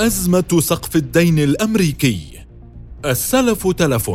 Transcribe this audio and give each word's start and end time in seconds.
أزمة 0.00 0.60
سقف 0.60 0.96
الدين 0.96 1.38
الأمريكي. 1.38 2.20
السلف 3.04 3.66
تلف 3.66 4.10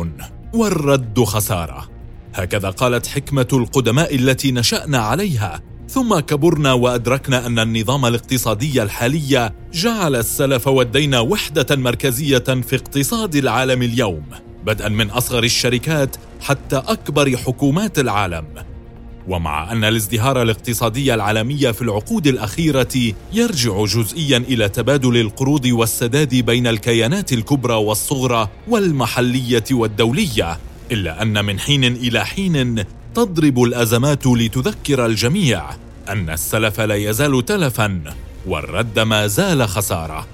والرد 0.54 1.24
خسارة. 1.24 1.88
هكذا 2.34 2.70
قالت 2.70 3.06
حكمة 3.06 3.48
القدماء 3.52 4.14
التي 4.14 4.52
نشأنا 4.52 4.98
عليها. 4.98 5.62
ثم 5.88 6.18
كبرنا 6.18 6.72
وأدركنا 6.72 7.46
أن 7.46 7.58
النظام 7.58 8.06
الاقتصادي 8.06 8.82
الحالي 8.82 9.52
جعل 9.72 10.16
السلف 10.16 10.66
والدين 10.66 11.14
وحدة 11.14 11.76
مركزية 11.76 12.38
في 12.38 12.76
اقتصاد 12.76 13.36
العالم 13.36 13.82
اليوم 13.82 14.24
بدءا 14.64 14.88
من 14.88 15.10
أصغر 15.10 15.44
الشركات 15.44 16.16
حتى 16.40 16.76
أكبر 16.76 17.36
حكومات 17.36 17.98
العالم. 17.98 18.46
ومع 19.28 19.72
أن 19.72 19.84
الازدهار 19.84 20.42
الاقتصادي 20.42 21.14
العالمي 21.14 21.72
في 21.72 21.82
العقود 21.82 22.26
الأخيرة 22.26 23.12
يرجع 23.32 23.84
جزئيا 23.84 24.36
إلى 24.36 24.68
تبادل 24.68 25.16
القروض 25.16 25.66
والسداد 25.66 26.34
بين 26.34 26.66
الكيانات 26.66 27.32
الكبرى 27.32 27.74
والصغرى 27.74 28.48
والمحلية 28.68 29.64
والدولية 29.70 30.58
إلا 30.92 31.22
أن 31.22 31.44
من 31.44 31.58
حين 31.58 31.84
إلى 31.84 32.24
حين 32.24 32.84
تضرب 33.14 33.62
الأزمات 33.62 34.26
لتذكر 34.26 35.06
الجميع 35.06 35.62
أن 36.08 36.30
السلف 36.30 36.80
لا 36.80 36.94
يزال 36.94 37.44
تلفا 37.44 38.00
والرد 38.46 38.98
ما 38.98 39.26
زال 39.26 39.68
خسارة. 39.68 40.26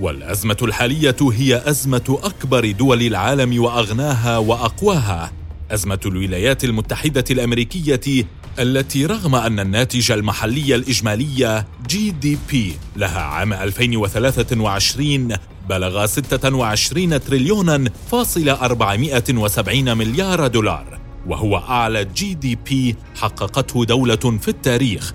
والأزمة 0.00 0.56
الحالية 0.62 1.16
هي 1.32 1.62
أزمة 1.70 2.18
أكبر 2.22 2.70
دول 2.70 3.02
العالم 3.02 3.62
وأغناها 3.62 4.38
وأقواها 4.38 5.32
أزمة 5.70 6.00
الولايات 6.06 6.64
المتحدة 6.64 7.24
الأمريكية 7.30 8.26
التي 8.58 9.06
رغم 9.06 9.34
أن 9.34 9.60
الناتج 9.60 10.12
المحلي 10.12 10.74
الإجمالي 10.74 11.64
جي 11.88 12.10
دي 12.10 12.38
بي 12.50 12.74
لها 12.96 13.20
عام 13.20 13.52
2023 13.52 15.28
بلغ 15.68 16.06
26 16.06 17.20
تريليونا 17.20 17.90
فاصل 18.10 18.48
470 18.48 19.96
مليار 19.96 20.46
دولار 20.46 20.98
وهو 21.26 21.56
أعلى 21.56 22.04
GDP 22.04 22.96
حققته 23.16 23.84
دولة 23.84 24.16
في 24.16 24.48
التاريخ 24.48 25.14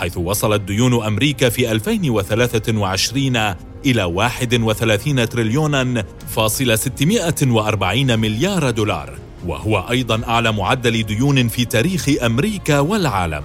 حيث 0.00 0.16
وصلت 0.16 0.60
ديون 0.60 1.04
أمريكا 1.04 1.48
في 1.48 1.72
2023 1.72 3.36
إلى 3.86 4.04
31 4.04 5.28
تريليونا 5.28 6.04
فاصل 6.28 6.78
640 6.78 8.18
مليار 8.18 8.70
دولار. 8.70 9.23
وهو 9.46 9.86
أيضا 9.90 10.22
اعلى 10.28 10.52
معدل 10.52 11.02
ديون 11.02 11.48
في 11.48 11.64
تاريخ 11.64 12.08
أمريكا 12.22 12.80
والعالم. 12.80 13.42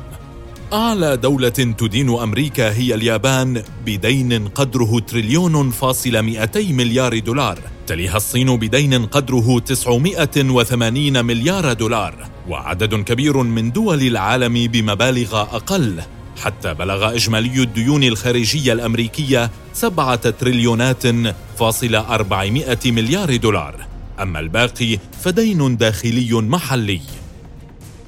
أعلى 0.74 1.18
دولة 1.18 1.50
تدين 1.50 2.10
أمريكا 2.10 2.74
هي 2.74 2.96
اليابان 2.96 3.64
بدين 3.86 4.48
قدره 4.48 5.00
تريليون 5.00 5.70
فاصل 5.70 6.22
200 6.24 6.74
مليار 6.74 7.20
دولار 7.20 7.60
تليها 7.88 8.18
الصين 8.18 8.58
بدين 8.58 9.06
قدره 9.06 9.60
980 9.60 11.26
مليار 11.26 11.74
دولار 11.74 12.16
وعدد 12.50 12.96
كبير 12.96 13.38
من 13.38 13.72
دول 13.72 14.02
العالم 14.02 14.68
بمبالغ 14.68 15.42
أقل. 15.42 16.02
حتى 16.44 16.74
بلغ 16.74 17.16
إجمالي 17.16 17.64
الديون 17.64 18.04
الخارجية 18.04 18.74
الأمريكية 18.74 19.52
سبعة 19.74 20.30
تريليونات 20.30 21.04
فاصل 21.60 21.96
400 21.96 22.78
مليار 22.86 23.36
دولار. 23.36 23.89
أما 24.22 24.40
الباقي 24.40 25.00
فدين 25.24 25.78
داخلي 25.78 26.34
محلي. 26.34 27.02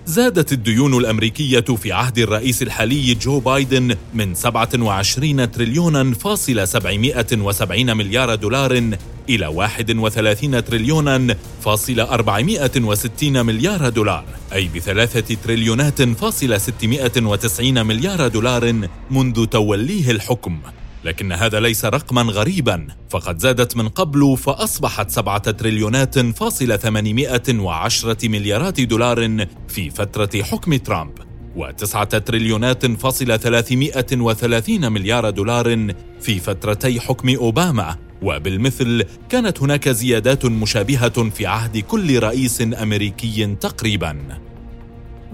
زادت 0.05 0.51
الديون 0.51 0.97
الأمريكية 0.97 1.59
في 1.59 1.91
عهد 1.91 2.19
الرئيس 2.19 2.61
الحالي 2.61 3.13
جو 3.13 3.39
بايدن 3.39 3.95
من 4.13 4.35
27 4.35 5.51
تريليونا 5.51 6.13
فاصل 6.13 6.67
770 6.67 7.97
مليار 7.97 8.35
دولار 8.35 8.91
إلى 9.29 9.47
31 9.47 10.63
تريليونا 10.63 11.35
فاصل 11.61 11.99
460 11.99 13.45
مليار 13.45 13.89
دولار 13.89 14.25
أي 14.53 14.69
بثلاثة 14.75 15.35
تريليونات 15.43 16.01
فاصل 16.01 16.61
690 16.61 17.85
مليار 17.85 18.27
دولار 18.27 18.89
منذ 19.11 19.45
توليه 19.45 20.11
الحكم. 20.11 20.59
لكن 21.03 21.31
هذا 21.31 21.59
ليس 21.59 21.85
رقما 21.85 22.21
غريبا. 22.21 22.87
فقد 23.09 23.39
زادت 23.39 23.77
من 23.77 23.89
قبل 23.89 24.37
فأصبحت 24.37 25.09
سبعة 25.09 25.51
تريليونات 25.51 26.19
فاصل 26.19 26.79
ثمانمائة 26.79 27.59
وعشرة 27.59 28.27
مليارات 28.27 28.81
دولار 28.81 29.47
في 29.67 29.89
فترة 29.89 30.41
حكم 30.41 30.75
ترامب. 30.75 31.13
وتسعة 31.55 32.17
تريليونات 32.17 32.85
فاصل 32.85 33.39
ثلاثمائة 33.39 34.05
وثلاثين 34.13 34.91
مليار 34.91 35.29
دولار 35.29 35.93
في 36.21 36.39
فترتي 36.39 36.99
حكم 36.99 37.29
أوباما. 37.29 37.95
وبالمثل 38.21 39.05
كانت 39.29 39.61
هناك 39.61 39.89
زيادات 39.89 40.45
مشابهة 40.45 41.29
في 41.29 41.45
عهد 41.45 41.77
كل 41.77 42.19
رئيس 42.19 42.61
أمريكي 42.61 43.55
تقريباً. 43.55 44.50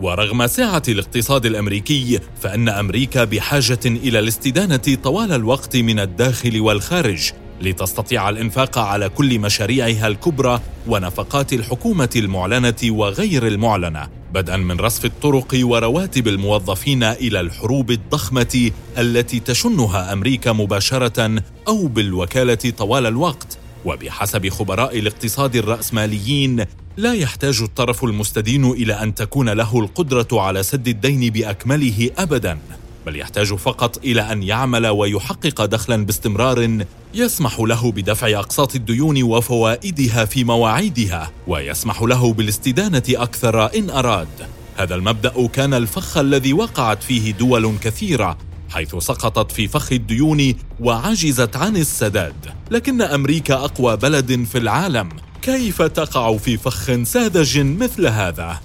ورغم 0.02 0.48
سعة 0.48 0.82
الاقتصاد 0.88 1.46
الأمريكي 1.46 2.20
فإن 2.42 2.70
أمريكا 2.70 3.24
بحاجة 3.24 3.80
إلى 3.86 4.20
الاستدانة 4.20 4.98
طوال 5.04 5.32
الوقت 5.32 5.78
من 5.78 6.00
الداخل 6.00 6.62
والخارج 6.62 7.32
لتستطيع 7.62 8.30
الإنفاق 8.30 8.78
على 8.78 9.10
كل 9.10 9.40
مشاريعها 9.40 10.08
الكبرى 10.08 10.62
ونفقات 10.88 11.54
الحكومة 11.54 12.10
المعلنة 12.16 12.76
وغير 12.84 13.48
المعلنة 13.48 14.08
بدءا 14.34 14.58
من 14.58 14.80
رصف 14.80 15.06
الطرق 15.06 15.60
ورواتب 15.62 16.28
الموظفين 16.28 17.04
إلى 17.04 17.40
الحروب 17.40 17.92
الضخمة 17.92 18.72
التي 18.98 19.40
تشنها 19.40 20.14
أمريكا 20.14 20.52
مباشرة 20.52 21.42
أو 21.68 21.88
بالوكالة 21.88 22.74
طوال 22.78 23.06
الوقت. 23.06 23.58
وبحسب 23.86 24.50
خبراء 24.50 25.00
الاقتصاد 25.00 25.56
الرأسماليين 25.56 26.66
لا 26.98 27.14
يحتاج 27.14 27.62
الطرف 27.62 28.04
المستدين 28.04 28.72
إلى 28.72 28.94
أن 28.94 29.16
تكون 29.16 29.50
له 29.50 29.80
القدرة 29.80 30.28
على 30.32 30.64
سد 30.64 30.88
الدين 30.88 31.34
بأكمله 31.34 32.10
ابدا 32.18 32.60
بل 33.06 33.16
يحتاج 33.20 33.54
فقط 33.54 33.98
إلى 33.98 34.22
أن 34.22 34.44
يعمل 34.44 34.88
ويحقق 34.88 35.66
دخلا 35.66 36.06
باستمرار 36.06 36.80
يسمح 37.14 37.60
له 37.60 37.92
بدفع 37.92 38.40
أقساط 38.40 38.76
الديون 38.76 39.24
وفوائدها 39.24 40.26
في 40.26 40.44
مواعيدها 40.44 41.32
ويسمح 41.48 42.02
له 42.02 42.34
بالاستدانة 42.34 43.04
أكثر 43.10 43.78
إن 43.78 43.90
أراد. 43.90 44.48
هذا 44.78 44.96
المبدأ 44.96 45.48
كان 45.48 45.74
الفخ 45.74 46.18
الذي 46.18 46.54
وقعت 46.54 47.04
فيه 47.04 47.34
دول 47.34 47.78
كثيرة 47.82 48.38
حيث 48.70 48.96
سقطت 48.96 49.52
في 49.52 49.68
فخ 49.68 49.92
الديون 49.92 50.54
وعجزت 50.80 51.56
عن 51.56 51.78
السداد. 51.78 52.54
لكن 52.72 53.02
أمريكا 53.02 53.56
أقوى 53.56 53.98
بلد 53.98 54.44
في 54.44 54.58
العالم. 54.58 55.10
كيف 55.48 55.82
تقع 55.82 56.38
في 56.38 56.58
فخ 56.58 57.04
ساذج 57.04 57.60
مثل 57.60 58.08
هذا؟ 58.08 58.62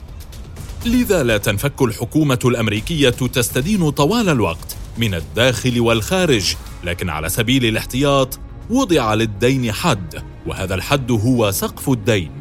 لذا 0.86 1.22
لا 1.22 1.38
تنفك 1.38 1.82
الحكومة 1.82 2.38
الأمريكية 2.44 3.10
تستدين 3.10 3.90
طوال 3.90 4.28
الوقت 4.28 4.76
من 4.98 5.14
الداخل 5.14 5.80
والخارج 5.80 6.54
لكن 6.84 7.10
على 7.10 7.28
سبيل 7.28 7.64
الاحتياط 7.64 8.38
وضع 8.70 9.14
للدين 9.14 9.72
حد 9.72 10.22
وهذا 10.46 10.74
الحد 10.74 11.10
هو 11.10 11.50
سقف 11.50 11.88
الدين. 11.88 12.32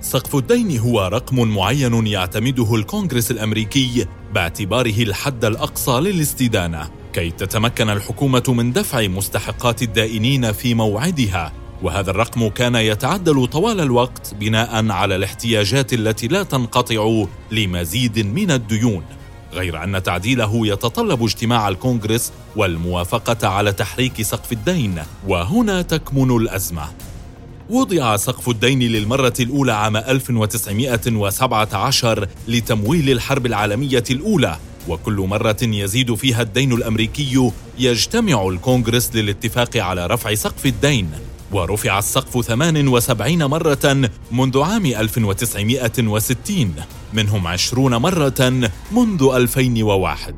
سقف 0.00 0.36
الدين 0.36 0.78
هو 0.78 1.08
رقم 1.12 1.48
معين 1.48 2.06
يعتمده 2.06 2.74
الكونغرس 2.74 3.30
الأمريكي 3.30 4.06
باعتباره 4.34 5.02
الحد 5.02 5.44
الأقصى 5.44 5.92
للاستدانة 6.00 6.90
كي 7.12 7.30
تتمكن 7.30 7.90
الحكومة 7.90 8.44
من 8.48 8.72
دفع 8.72 9.06
مستحقات 9.06 9.82
الدائنين 9.82 10.52
في 10.52 10.74
موعدها. 10.74 11.67
وهذا 11.82 12.10
الرقم 12.10 12.48
كان 12.48 12.74
يتعدل 12.74 13.46
طوال 13.46 13.80
الوقت 13.80 14.34
بناء 14.34 14.90
على 14.90 15.16
الاحتياجات 15.16 15.92
التي 15.92 16.28
لا 16.28 16.42
تنقطع 16.42 17.24
لمزيد 17.50 18.18
من 18.18 18.50
الديون 18.50 19.02
غير 19.52 19.84
أن 19.84 20.02
تعديله 20.02 20.66
يتطلب 20.66 21.22
اجتماع 21.22 21.68
الكونغرس 21.68 22.32
والموافقة 22.56 23.48
على 23.48 23.72
تحريك 23.72 24.22
سقف 24.22 24.52
الدين 24.52 25.02
وهنا 25.28 25.82
تكمن 25.82 26.36
الأزمة. 26.36 26.84
وضع 27.70 28.16
سقف 28.16 28.48
الدين 28.48 28.78
للمرة 28.78 29.34
الأولى 29.40 29.72
عام 29.72 29.96
1917 29.96 32.28
لتمويل 32.48 33.10
الحرب 33.10 33.46
العالمية 33.46 34.04
الأولى 34.10 34.56
وكل 34.88 35.16
مرة 35.16 35.56
يزيد 35.62 36.14
فيها 36.14 36.42
الدين 36.42 36.72
الأمريكي 36.72 37.50
يجتمع 37.78 38.48
الكونغرس 38.48 39.10
للاتفاق 39.14 39.76
على 39.76 40.06
رفع 40.06 40.34
سقف 40.34 40.66
الدين. 40.66 41.27
ورفع 41.52 41.98
السقف 41.98 42.46
78 42.46 43.44
مرة 43.44 44.10
منذ 44.32 44.60
عام 44.60 44.86
1960 44.86 46.74
منهم 47.12 47.46
20 47.46 47.96
مرة 47.96 48.70
منذ 48.92 49.30
2001 49.34 50.34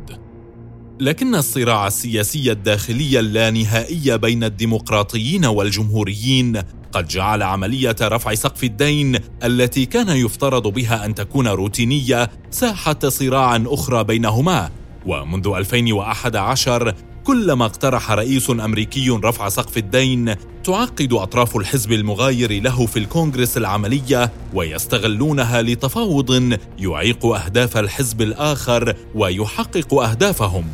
لكن 1.01 1.35
الصراع 1.35 1.87
السياسي 1.87 2.53
الداخلي 2.53 3.21
اللانهائي 3.21 4.19
بين 4.19 4.45
الديمقراطيين 4.45 5.45
والجمهوريين 5.45 6.63
قد 6.93 7.09
جعل 7.09 7.43
عملية 7.43 7.97
رفع 8.03 8.35
سقف 8.35 8.65
الدين 8.65 9.19
التي 9.45 9.87
كان 9.87 10.09
يفترض 10.09 10.67
بها 10.67 11.05
أن 11.05 11.15
تكون 11.15 11.49
روتينية 11.49 12.31
ساحة 12.51 12.99
صراع 13.09 13.63
أخرى 13.67 14.05
بينهما. 14.05 14.71
ومنذ 15.07 15.49
2011 15.57 16.95
كلما 17.31 17.65
اقترح 17.65 18.11
رئيس 18.11 18.51
أمريكي 18.51 19.11
رفع 19.11 19.49
سقف 19.49 19.79
الدين 19.79 20.35
تعقد 20.65 21.13
أطراف 21.13 21.57
الحزب 21.57 21.93
المغاير 21.93 22.63
له 22.63 22.87
في 22.87 22.99
الكونغرس 22.99 23.57
العملية 23.57 24.33
ويستغلونها 24.55 25.63
لتفاوض 25.63 26.59
يعيق 26.79 27.27
أهداف 27.27 27.77
الحزب 27.77 28.23
الآخر 28.23 28.95
ويحقق 29.15 29.95
أهدافهم. 29.95 30.65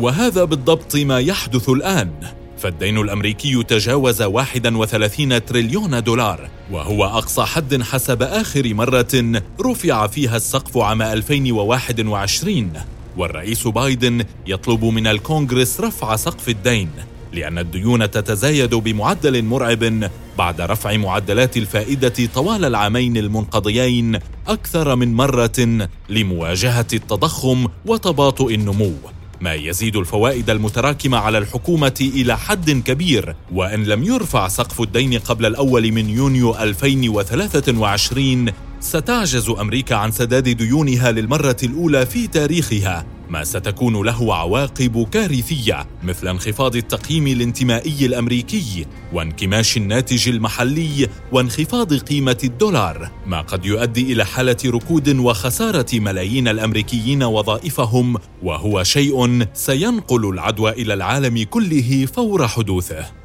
وهذا 0.00 0.44
بالضبط 0.44 0.96
ما 0.96 1.20
يحدث 1.20 1.68
الآن. 1.68 2.10
فالدين 2.58 2.98
الأمريكي 2.98 3.62
تجاوز 3.62 4.22
31 4.22 5.44
تريليون 5.44 6.02
دولار 6.02 6.48
وهو 6.72 7.04
أقصى 7.04 7.42
حد 7.42 7.82
حسب 7.82 8.22
آخر 8.22 8.74
مرة 8.74 9.42
رفع 9.60 10.06
فيها 10.06 10.36
السقف 10.36 10.78
عام 10.78 11.02
2021 11.02 12.72
والرئيس 13.16 13.66
بايدن 13.66 14.24
يطلب 14.46 14.84
من 14.84 15.06
الكونغرس 15.06 15.80
رفع 15.80 16.16
سقف 16.16 16.48
الدين 16.48 16.90
لأن 17.32 17.58
الديون 17.58 18.10
تتزايد 18.10 18.74
بمعدل 18.74 19.44
مرعب 19.44 20.10
بعد 20.38 20.60
رفع 20.60 20.96
معدلات 20.96 21.56
الفائدة 21.56 22.26
طوال 22.34 22.64
العامين 22.64 23.16
المنقضيين 23.16 24.18
أكثر 24.48 24.96
من 24.96 25.14
مرة 25.14 25.88
لمواجهة 26.08 26.86
التضخم 26.92 27.66
وتباطؤ 27.86 28.50
النمو. 28.50 28.92
ما 29.40 29.54
يزيد 29.54 29.96
الفوائد 29.96 30.50
المتراكمة 30.50 31.18
على 31.18 31.38
الحكومة 31.38 32.10
إلى 32.14 32.38
حد 32.38 32.70
كبير 32.70 33.36
وإن 33.52 33.84
لم 33.84 34.04
يرفع 34.04 34.48
سقف 34.48 34.80
الدين 34.80 35.18
قبل 35.18 35.46
الأول 35.46 35.92
من 35.92 36.10
يونيو 36.10 36.54
2023 36.54 38.52
ستعجز 38.84 39.48
أمريكا 39.48 39.94
عن 39.94 40.10
سداد 40.10 40.48
ديونها 40.48 41.12
للمرة 41.12 41.56
الأولى 41.62 42.06
في 42.06 42.26
تاريخها 42.26 43.06
ما 43.28 43.44
ستكون 43.44 44.06
له 44.06 44.34
عواقب 44.34 45.08
كارثية 45.12 45.86
مثل 46.02 46.28
انخفاض 46.28 46.76
التقييم 46.76 47.26
الانتمائي 47.26 48.06
الأمريكي 48.06 48.86
وانكماش 49.12 49.76
الناتج 49.76 50.28
المحلي 50.28 51.08
وانخفاض 51.32 51.94
قيمة 51.94 52.38
الدولار 52.44 53.10
ما 53.26 53.40
قد 53.40 53.64
يؤدي 53.66 54.12
إلى 54.12 54.24
حالة 54.24 54.56
ركود 54.66 55.08
وخسارة 55.08 56.00
ملايين 56.00 56.48
الأمريكيين 56.48 57.22
وظائفهم 57.22 58.16
وهو 58.42 58.82
شيء 58.82 59.46
سينقل 59.54 60.28
العدوى 60.28 60.70
إلى 60.70 60.94
العالم 60.94 61.42
كله 61.42 62.06
فور 62.06 62.48
حدوثه. 62.48 63.23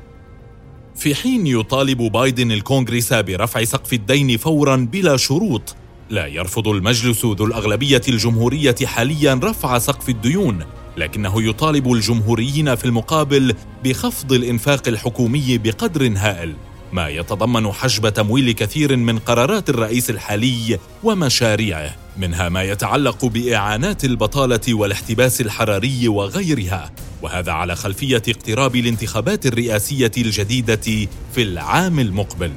في 0.99 1.15
حين 1.15 1.47
يطالب 1.47 1.97
بايدن 1.97 2.51
الكونغرس 2.51 3.13
برفع 3.13 3.63
سقف 3.63 3.93
الدين 3.93 4.37
فورا 4.37 4.75
بلا 4.75 5.17
شروط 5.17 5.75
لا 6.09 6.27
يرفض 6.27 6.67
المجلس 6.67 7.25
ذو 7.25 7.45
الأغلبية 7.45 8.01
الجمهورية 8.09 8.75
حاليا 8.85 9.39
رفع 9.43 9.77
سقف 9.77 10.09
الديون 10.09 10.59
لكنه 10.97 11.43
يطالب 11.43 11.93
الجمهوريين 11.93 12.75
في 12.75 12.85
المقابل 12.85 13.55
بخفض 13.83 14.33
الإنفاق 14.33 14.87
الحكومي 14.87 15.57
بقدر 15.57 16.11
هائل 16.17 16.55
ما 16.93 17.09
يتضمن 17.09 17.71
حجب 17.71 18.09
تمويل 18.09 18.51
كثير 18.51 18.97
من 18.97 19.19
قرارات 19.19 19.69
الرئيس 19.69 20.09
الحالي 20.09 20.79
ومشاريعه 21.03 21.95
منها 22.17 22.49
ما 22.49 22.63
يتعلق 22.63 23.25
بإعانات 23.25 24.05
البطالة 24.05 24.73
والاحتباس 24.73 25.41
الحراري 25.41 26.07
وغيرها. 26.07 26.91
وهذا 27.21 27.51
على 27.51 27.75
خلفية 27.75 28.21
اقتراب 28.27 28.75
الانتخابات 28.75 29.45
الرئاسية 29.45 30.11
الجديدة 30.17 31.07
في 31.35 31.41
العام 31.43 31.99
المقبل. 31.99 32.51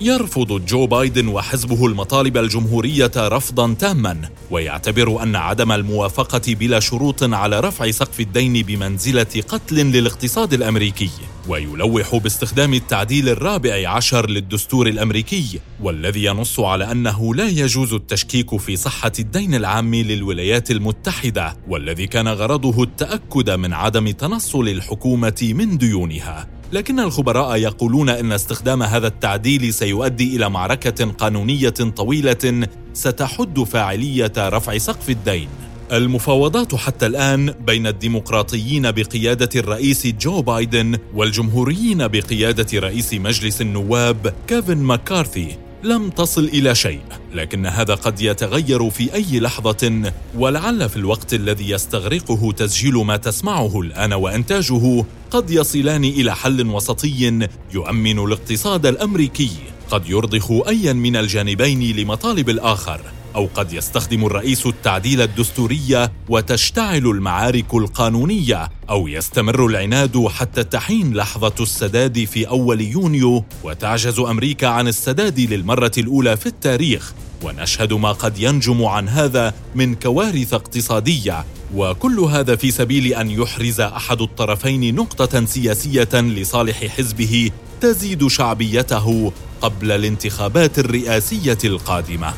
يرفض 0.00 0.66
جو 0.66 0.86
بايدن 0.86 1.28
وحزبه 1.28 1.86
المطالب 1.86 2.36
الجمهورية 2.36 3.12
رفضا 3.16 3.74
تاما 3.74 4.28
ويعتبر 4.50 5.22
أن 5.22 5.36
عدم 5.36 5.72
الموافقة 5.72 6.54
بلا 6.54 6.80
شروط 6.80 7.22
على 7.22 7.60
رفع 7.60 7.90
سقف 7.90 8.20
الدين 8.20 8.62
بمنزلة 8.62 9.42
قتل 9.48 9.76
للاقتصاد 9.76 10.52
الأمريكي. 10.52 11.10
ويلوح 11.48 12.16
باستخدام 12.16 12.74
التعديل 12.74 13.28
الرابع 13.28 13.88
عشر 13.88 14.30
للدستور 14.30 14.86
الأمريكي 14.86 15.60
والذي 15.82 16.24
ينص 16.24 16.60
على 16.60 16.92
أنه 16.92 17.34
لا 17.34 17.48
يجوز 17.48 17.92
التشكيك 17.94 18.56
في 18.56 18.76
صحة 18.76 19.12
الدين 19.18 19.54
العام 19.54 19.94
للولايات 19.94 20.70
المتحدة 20.70 21.56
والذي 21.68 22.06
كان 22.06 22.28
غرضه 22.28 22.82
التأكد 22.82 23.50
من 23.50 23.72
عدم 23.72 24.10
تنصل 24.10 24.68
الحكومة 24.68 25.52
من 25.54 25.78
ديونها. 25.78 26.48
لكن 26.72 27.00
الخبراء 27.00 27.56
يقولون 27.56 28.08
إن 28.08 28.32
استخدام 28.32 28.82
هذا 28.82 29.06
التعديل 29.06 29.74
سيؤدي 29.74 30.36
إلى 30.36 30.50
معركة 30.50 31.04
قانونية 31.04 31.68
طويلة 31.68 32.68
ستحد 32.92 33.58
فاعلية 33.60 34.32
رفع 34.38 34.78
سقف 34.78 35.10
الدين. 35.10 35.48
المفاوضات 35.92 36.74
حتى 36.74 37.06
الآن 37.06 37.54
بين 37.66 37.86
الديمقراطيين 37.86 38.90
بقيادة 38.90 39.48
الرئيس 39.56 40.06
جو 40.06 40.42
بايدن 40.42 40.98
والجمهوريين 41.14 42.08
بقيادة 42.08 42.78
رئيس 42.78 43.14
مجلس 43.14 43.60
النواب 43.60 44.34
كيفن 44.48 44.78
ماكارثي 44.78 45.56
لم 45.82 46.10
تصل 46.10 46.44
إلى 46.44 46.74
شيء 46.74 47.00
لكن 47.34 47.66
هذا 47.66 47.94
قد 47.94 48.20
يتغير 48.20 48.90
في 48.90 49.14
أي 49.14 49.40
لحظة 49.40 50.12
ولعل 50.36 50.88
في 50.88 50.96
الوقت 50.96 51.34
الذي 51.34 51.70
يستغرقه 51.70 52.52
تسجيل 52.52 52.94
ما 52.94 53.16
تسمعه 53.16 53.80
الآن 53.80 54.12
وإنتاجه 54.12 55.04
قد 55.30 55.50
يصلان 55.50 56.04
إلى 56.04 56.34
حل 56.34 56.66
وسطي 56.66 57.48
يؤمن 57.74 58.18
الاقتصاد 58.18 58.86
الأمريكي 58.86 59.50
قد 59.90 60.10
يرضخ 60.10 60.50
ايا 60.68 60.92
من 60.92 61.16
الجانبين 61.16 61.96
لمطالب 61.96 62.50
الآخر. 62.50 63.00
أو 63.36 63.48
قد 63.54 63.72
يستخدم 63.72 64.26
الرئيس 64.26 64.66
التعديل 64.66 65.20
الدستوري 65.20 66.08
وتشتعل 66.28 67.06
المعارك 67.06 67.74
القانونية 67.74 68.70
أو 68.90 69.08
يستمر 69.08 69.66
العناد 69.66 70.26
حتى 70.26 70.64
تحين 70.64 71.14
لحظة 71.14 71.54
السداد 71.60 72.24
في 72.24 72.48
أول 72.48 72.80
يونيو. 72.80 73.44
وتعجز 73.64 74.18
أمريكا 74.20 74.66
عن 74.66 74.88
السداد 74.88 75.40
للمرة 75.40 75.92
الأولى 75.98 76.36
في 76.36 76.46
التاريخ. 76.46 77.12
ونشهد 77.42 77.92
ما 77.92 78.12
قد 78.12 78.38
ينجم 78.38 78.84
عن 78.84 79.08
هذا 79.08 79.54
من 79.74 79.94
كوارث 79.94 80.54
اقتصادية. 80.54 81.44
وكل 81.74 82.20
هذا 82.20 82.56
في 82.56 82.70
سبيل 82.70 83.14
أن 83.14 83.30
يحرز 83.30 83.80
أحد 83.80 84.22
الطرفين 84.22 84.94
نقطة 84.94 85.44
سياسية 85.44 86.08
لصالح 86.14 86.84
حزبه 86.84 87.50
تزيد 87.80 88.26
شعبيته 88.26 89.32
قبل 89.60 89.92
الانتخابات 89.92 90.78
الرئاسية 90.78 91.58
القادمة. 91.64 92.34